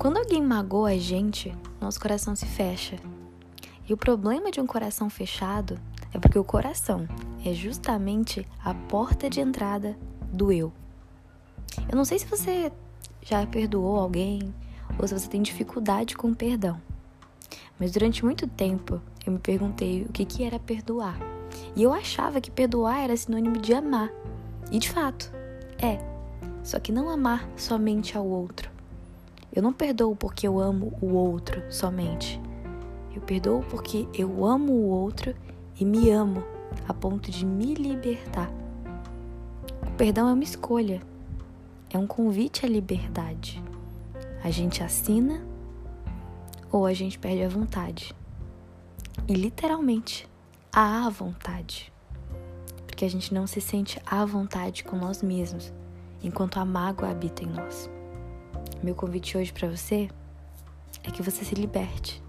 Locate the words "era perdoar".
20.44-21.18